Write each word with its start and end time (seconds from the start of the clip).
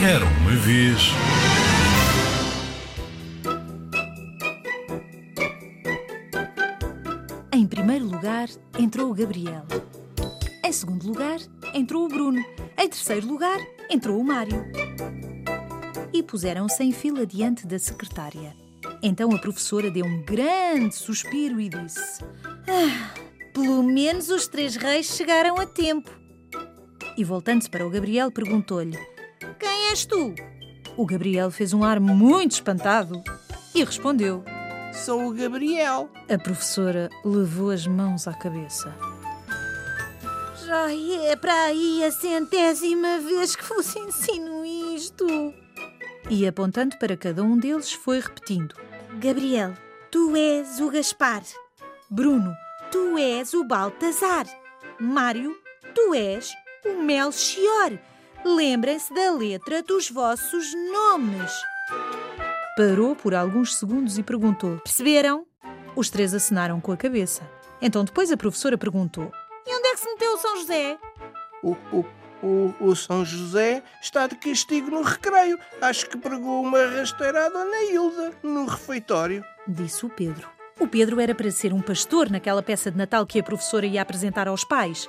Era 0.00 0.24
uma 0.24 0.54
vez. 0.56 1.10
Em 7.52 7.66
primeiro 7.66 8.04
lugar, 8.04 8.48
entrou 8.78 9.10
o 9.10 9.14
Gabriel. 9.14 9.64
Em 10.64 10.72
segundo 10.72 11.06
lugar, 11.06 11.38
entrou 11.74 12.04
o 12.04 12.08
Bruno. 12.08 12.44
Em 12.78 12.88
terceiro 12.88 13.26
lugar, 13.26 13.58
entrou 13.90 14.20
o 14.20 14.24
Mário. 14.24 14.64
E 16.12 16.22
puseram-se 16.22 16.82
em 16.84 16.92
fila 16.92 17.26
diante 17.26 17.66
da 17.66 17.78
secretária. 17.78 18.54
Então 19.02 19.32
a 19.32 19.38
professora 19.38 19.90
deu 19.90 20.06
um 20.06 20.22
grande 20.22 20.94
suspiro 20.94 21.60
e 21.60 21.68
disse: 21.68 22.22
"Ah, 22.68 23.14
Pelo 23.52 23.82
menos 23.82 24.28
os 24.30 24.46
três 24.46 24.76
reis 24.76 25.06
chegaram 25.06 25.56
a 25.56 25.66
tempo. 25.66 26.10
E 27.16 27.24
voltando-se 27.24 27.68
para 27.68 27.84
o 27.84 27.90
Gabriel, 27.90 28.30
perguntou-lhe: 28.30 28.96
Quem 29.88 29.92
és 29.92 30.04
tu? 30.04 30.34
O 30.98 31.06
Gabriel 31.06 31.50
fez 31.50 31.72
um 31.72 31.82
ar 31.82 31.98
muito 31.98 32.52
espantado 32.52 33.22
e 33.74 33.82
respondeu. 33.82 34.44
Sou 34.92 35.28
o 35.28 35.32
Gabriel. 35.32 36.10
A 36.28 36.36
professora 36.36 37.08
levou 37.24 37.70
as 37.70 37.86
mãos 37.86 38.28
à 38.28 38.34
cabeça. 38.34 38.94
Já 40.66 40.92
é 40.92 41.34
para 41.36 41.54
aí 41.64 42.04
a 42.04 42.12
centésima 42.12 43.18
vez 43.20 43.56
que 43.56 43.64
vos 43.64 43.96
ensino 43.96 44.62
isto. 44.94 45.26
E 46.28 46.46
apontando 46.46 46.98
para 46.98 47.16
cada 47.16 47.42
um 47.42 47.56
deles, 47.56 47.90
foi 47.90 48.20
repetindo: 48.20 48.74
Gabriel, 49.18 49.72
tu 50.10 50.36
és 50.36 50.80
o 50.80 50.90
Gaspar. 50.90 51.42
Bruno, 52.10 52.54
tu 52.90 53.16
és 53.16 53.54
o 53.54 53.64
Baltazar. 53.64 54.46
Mário, 55.00 55.56
tu 55.94 56.12
és 56.12 56.52
o 56.84 57.02
Melchior. 57.02 57.98
Lembrem-se 58.44 59.12
da 59.12 59.32
letra 59.32 59.82
dos 59.82 60.10
vossos 60.10 60.72
nomes. 60.92 61.52
Parou 62.76 63.16
por 63.16 63.34
alguns 63.34 63.74
segundos 63.76 64.18
e 64.18 64.22
perguntou: 64.22 64.78
Perceberam? 64.78 65.44
Os 65.96 66.08
três 66.08 66.32
acenaram 66.32 66.80
com 66.80 66.92
a 66.92 66.96
cabeça. 66.96 67.42
Então 67.82 68.04
depois 68.04 68.30
a 68.30 68.36
professora 68.36 68.78
perguntou: 68.78 69.32
E 69.66 69.74
onde 69.74 69.88
é 69.88 69.94
que 69.94 70.00
se 70.00 70.08
meteu 70.08 70.32
o 70.34 70.38
São 70.38 70.56
José? 70.56 70.98
O, 71.62 71.76
o, 71.92 72.04
o, 72.42 72.74
o 72.80 72.96
São 72.96 73.24
José 73.24 73.82
está 74.00 74.28
de 74.28 74.36
castigo 74.36 74.90
no 74.90 75.02
recreio. 75.02 75.58
Acho 75.80 76.08
que 76.08 76.16
pregou 76.16 76.62
uma 76.62 76.86
rasteira 76.86 77.46
à 77.46 77.48
Dona 77.48 77.84
Hilda 77.90 78.32
no 78.42 78.66
refeitório. 78.66 79.44
Disse 79.66 80.06
o 80.06 80.08
Pedro. 80.08 80.48
O 80.78 80.86
Pedro 80.86 81.20
era 81.20 81.34
para 81.34 81.50
ser 81.50 81.72
um 81.72 81.82
pastor 81.82 82.30
naquela 82.30 82.62
peça 82.62 82.88
de 82.88 82.96
Natal 82.96 83.26
que 83.26 83.40
a 83.40 83.42
professora 83.42 83.84
ia 83.84 84.00
apresentar 84.00 84.46
aos 84.46 84.62
pais. 84.62 85.08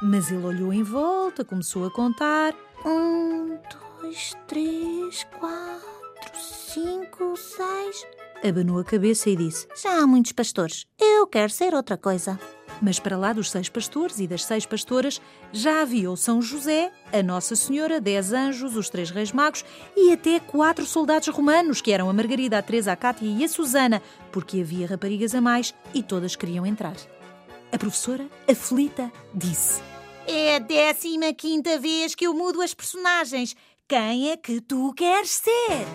Mas 0.00 0.30
ele 0.30 0.46
olhou 0.46 0.72
em 0.72 0.84
volta, 0.84 1.44
começou 1.44 1.84
a 1.84 1.90
contar. 1.90 2.54
Um, 2.84 3.58
dois, 4.00 4.36
três, 4.46 5.24
quatro, 5.38 6.38
cinco, 6.38 7.36
seis. 7.36 8.06
Abanou 8.46 8.78
a 8.78 8.84
cabeça 8.84 9.28
e 9.28 9.36
disse: 9.36 9.66
Já 9.80 10.00
há 10.00 10.06
muitos 10.06 10.32
pastores. 10.32 10.86
Eu 10.98 11.26
quero 11.26 11.50
ser 11.50 11.74
outra 11.74 11.96
coisa. 11.96 12.38
Mas 12.80 13.00
para 13.00 13.16
lá 13.16 13.32
dos 13.32 13.50
seis 13.50 13.68
pastores 13.68 14.20
e 14.20 14.28
das 14.28 14.44
seis 14.44 14.64
pastoras 14.64 15.20
já 15.52 15.82
havia 15.82 16.08
o 16.08 16.16
São 16.16 16.40
José, 16.40 16.92
a 17.12 17.20
Nossa 17.22 17.56
Senhora, 17.56 18.00
dez 18.00 18.32
anjos, 18.32 18.76
os 18.76 18.88
três 18.88 19.10
reis 19.10 19.32
magos 19.32 19.64
e 19.96 20.12
até 20.12 20.38
quatro 20.38 20.86
soldados 20.86 21.26
romanos, 21.26 21.80
que 21.80 21.90
eram 21.90 22.08
a 22.08 22.12
Margarida, 22.12 22.56
a 22.56 22.62
Teresa, 22.62 22.92
a 22.92 22.96
Cátia 22.96 23.26
e 23.26 23.44
a 23.44 23.48
Susana, 23.48 24.00
porque 24.30 24.60
havia 24.60 24.86
raparigas 24.86 25.34
a 25.34 25.40
mais 25.40 25.74
e 25.92 26.04
todas 26.04 26.36
queriam 26.36 26.64
entrar. 26.64 26.94
A 27.72 27.78
professora, 27.78 28.28
aflita, 28.48 29.10
disse: 29.34 29.82
É 30.30 30.56
a 30.56 30.58
décima 30.58 31.32
quinta 31.32 31.78
vez 31.78 32.14
que 32.14 32.26
eu 32.26 32.34
mudo 32.34 32.60
as 32.60 32.74
personagens. 32.74 33.56
Quem 33.88 34.30
é 34.30 34.36
que 34.36 34.60
tu 34.60 34.92
queres 34.94 35.30
ser? 35.30 35.86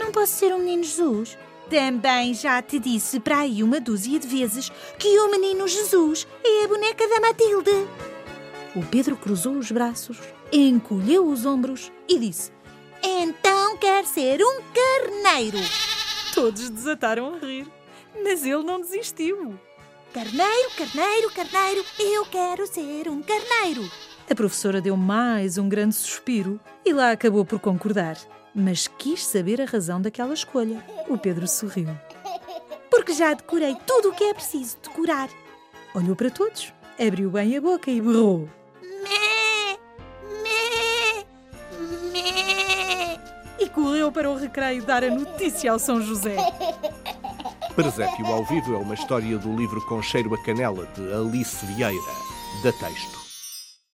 Não 0.00 0.10
posso 0.10 0.32
ser 0.32 0.54
o 0.54 0.58
menino 0.58 0.82
Jesus. 0.82 1.36
Também 1.68 2.32
já 2.32 2.62
te 2.62 2.78
disse 2.78 3.20
para 3.20 3.40
aí 3.40 3.62
uma 3.62 3.78
dúzia 3.78 4.18
de 4.18 4.26
vezes 4.26 4.72
que 4.98 5.18
o 5.18 5.30
menino 5.30 5.68
Jesus 5.68 6.26
é 6.42 6.64
a 6.64 6.68
boneca 6.68 7.06
da 7.06 7.20
Matilde. 7.20 7.88
O 8.74 8.82
Pedro 8.86 9.18
cruzou 9.18 9.58
os 9.58 9.70
braços, 9.70 10.16
encolheu 10.50 11.28
os 11.28 11.44
ombros 11.44 11.92
e 12.08 12.18
disse: 12.18 12.50
Então 13.02 13.76
quer 13.76 14.06
ser 14.06 14.40
um 14.42 14.62
carneiro. 14.72 15.58
Todos 16.34 16.70
desataram 16.70 17.34
a 17.34 17.38
rir, 17.38 17.70
mas 18.24 18.46
ele 18.46 18.62
não 18.62 18.80
desistiu. 18.80 19.60
Carneiro, 20.12 20.70
carneiro, 20.76 21.30
carneiro, 21.30 21.84
eu 21.98 22.26
quero 22.26 22.66
ser 22.66 23.08
um 23.08 23.22
carneiro. 23.22 23.90
A 24.30 24.34
professora 24.34 24.78
deu 24.78 24.94
mais 24.94 25.56
um 25.56 25.66
grande 25.66 25.94
suspiro 25.94 26.60
e 26.84 26.92
lá 26.92 27.12
acabou 27.12 27.46
por 27.46 27.58
concordar, 27.58 28.18
mas 28.54 28.86
quis 28.86 29.24
saber 29.24 29.62
a 29.62 29.64
razão 29.64 30.02
daquela 30.02 30.34
escolha. 30.34 30.84
O 31.08 31.16
Pedro 31.16 31.48
sorriu. 31.48 31.88
Porque 32.90 33.14
já 33.14 33.32
decorei 33.32 33.74
tudo 33.86 34.10
o 34.10 34.12
que 34.12 34.24
é 34.24 34.34
preciso 34.34 34.76
decorar. 34.82 35.30
Olhou 35.94 36.14
para 36.14 36.30
todos, 36.30 36.74
abriu 37.00 37.30
bem 37.30 37.56
a 37.56 37.60
boca 37.62 37.90
e 37.90 37.98
berrou. 37.98 38.50
Mé, 38.82 39.78
mé, 40.42 41.24
mé. 42.12 43.20
E 43.58 43.66
correu 43.70 44.12
para 44.12 44.30
o 44.30 44.36
recreio 44.36 44.84
dar 44.84 45.02
a 45.04 45.10
notícia 45.10 45.72
ao 45.72 45.78
São 45.78 46.02
José. 46.02 46.36
Presépio 47.74 48.26
ao 48.26 48.44
vivo 48.44 48.74
é 48.74 48.76
uma 48.76 48.92
história 48.92 49.38
do 49.38 49.56
livro 49.56 49.80
Com 49.86 50.02
Cheiro 50.02 50.34
a 50.34 50.38
Canela, 50.44 50.86
de 50.94 51.10
Alice 51.10 51.64
Vieira, 51.64 52.00
da 52.62 52.70
Texto. 52.70 53.31